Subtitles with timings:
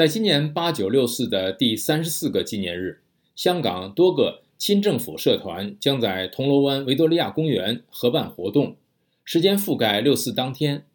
[0.00, 3.02] 在今年八九六四的第三十四个纪念日，
[3.36, 8.78] 香港多个亲政府社团将在铜锣湾维多利亚公园合办活动，
[9.26, 10.86] 时间覆盖六四当天。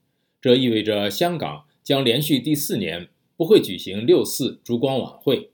[0.42, 3.08] 这意味着香港将连续第四年
[3.38, 5.52] 不会举行六四烛光晚会。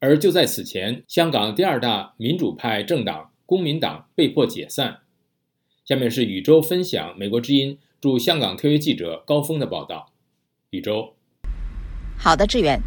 [0.00, 5.02] 而就在此前，香港第二大民主派政党公民党被迫解散。
[5.84, 10.12] 下面是宇宙分享美国之音驻香港特约记者高峰的报道。
[10.70, 11.14] 宇宙。
[12.24, 12.80] 好的，志远。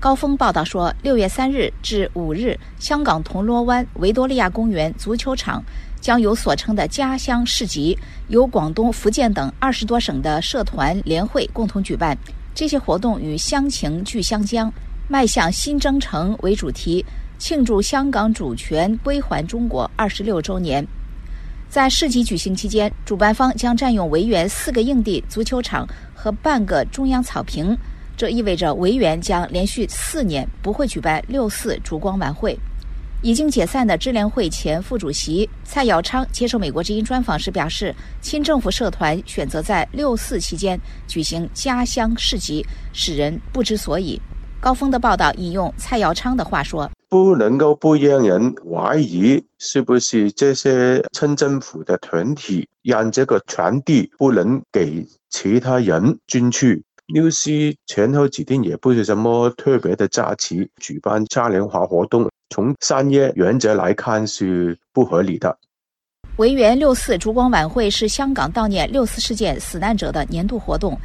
[0.00, 5.62] 高峰报道说，六月三日至五日，香港铜锣湾维多利亚公园足球场
[6.00, 12.18] 将有所称的家乡市集，由广东、福建等二十多省的社团联会共同举办。
[12.56, 14.68] 这些活动与乡情聚香江、
[15.06, 17.06] 迈向新征程为主题，
[17.38, 20.84] 庆祝香港主权归还中国二十六周年。
[21.70, 27.78] 在市集举行期间，主办方将占用维园四个硬地足球场和半个中央草坪。
[28.16, 32.58] 这意味着维园将连续四年不会举办六四烛光晚会。
[33.22, 44.20] 已经解散的支联会前副主席蔡耀昌接受美国之音专访时表示，亲政府社团选择在六四期间举行家乡市集，使人不知所以。
[44.60, 56.82] 高峰的报道引用蔡耀昌的话说：“不能够不让人怀疑，是不是这些村政府的团体让这个传递不能给其他人进去？”
[57.12, 57.50] 六四
[57.86, 65.54] 前后几天也不是什么特别的假期，举办嘉年华活动，从商业原则来看是不合理的。
[66.38, 70.98] 维园六四烛光晚会是香港悼念六四事件死难者的年度活动。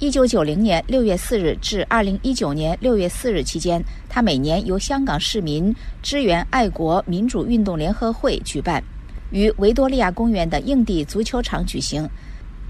[0.00, 8.82] 一九九零年六月四日至二零一九年六月四日期间，它每年由香港市民支援爱国民主运动联合会举办，
[9.30, 12.04] 于维多利亚公园的硬地足球场举行。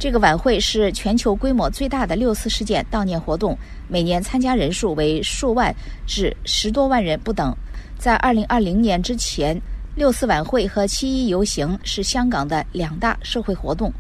[0.02, 5.72] 这个晚会是全球规模最大的六四事件悼念活动，每年参加人数为数万
[6.08, 7.56] 至十多万人不等。
[8.00, 9.56] 在二零二零年之前，
[9.94, 13.92] 六四晚会和七一游行是香港的两大社会活动。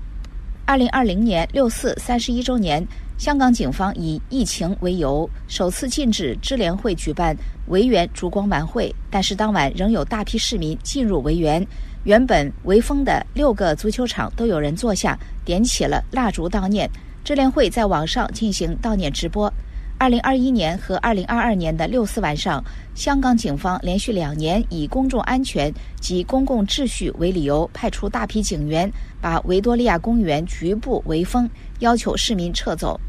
[0.66, 2.84] 二零二零年六四三十一周年，
[3.16, 7.32] 香港警方以疫情为由，首次禁止支联会举办
[7.68, 11.64] 维园烛光晚会，但是当晚仍有大批市民进入维园。
[12.04, 16.90] 原本围封的六个足球场都有人坐下，点起了蜡烛悼念。
[17.22, 19.52] 智联会在网上进行悼念直播。
[19.98, 22.60] 二零二一年和二零二二年的六四晚上，
[22.96, 28.90] 香港警方连续两年以公众安全及公共秩序为理由，派出大批警员
[29.20, 31.48] 把维多利亚公园局部围封，
[31.78, 33.00] 要求市民撤走。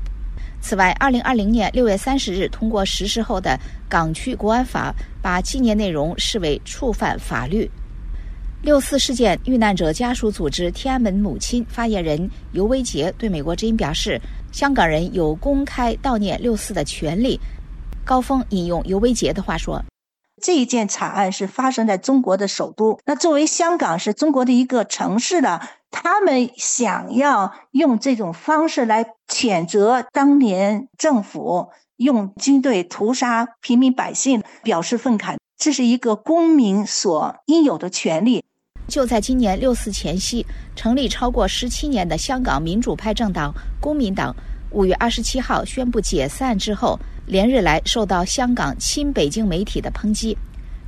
[0.62, 7.68] 此外，二零二零年六月三十日通过实施后的港区国安法，把纪念内容视为触犯法律。
[8.64, 14.22] 六四事件遇难者家属组织天安门母亲发言人尤维杰对美国之音表示
[14.54, 17.42] ：“香港人有公开悼念六四的权利。”
[18.06, 19.84] 高峰引用尤维杰的话说
[20.42, 25.60] ：“这一件惨案是发生在中国的首都，那作为香港是中国的一个城市的，
[25.92, 38.46] 他们想要用这种方式来谴责当年政府用军队屠杀平民百姓，表示愤慨，这是一个公民所应有的权利。”
[38.88, 40.46] 就在今年六四前夕，
[40.76, 44.36] 成立超过十七年的香港民主派政党公民党，
[44.72, 50.38] 五月二十七号宣布解散之后，连日来受到香港亲北京媒体的抨击。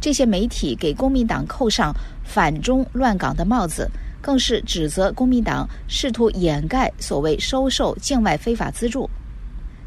[0.02, 1.92] 这些媒体给公民党扣上
[2.24, 3.90] 反中乱港的帽子，
[4.22, 9.10] 更是指责公民党试图掩盖所谓收受境外非法资助。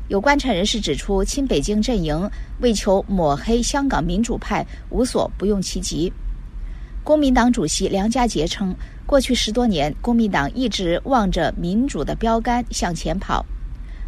[0.09, 2.29] 有观察人士指出，亲北京阵营
[2.61, 6.11] 为求抹黑香港民主派，无所不用其极。
[7.09, 8.77] 公民党主席梁家杰称，
[9.07, 13.47] 过去十多年，公民党一直望着民主的标杆向前跑，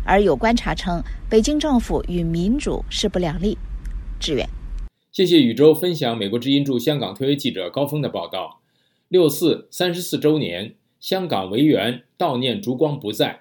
[0.04, 3.56] 而有观察称，北京政府与民主势不两立。
[4.20, 4.46] 志远，
[5.10, 8.60] 谢谢宇宙分享美国之音驻香港特约记者高峰的报道。
[9.08, 13.40] 六四三十四周年，香港维园悼念烛光不再，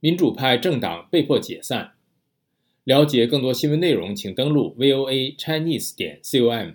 [0.00, 1.92] 民主派政党被迫解散。
[2.82, 6.70] 了解更多新闻内容，请登录 voa chinese 点 com。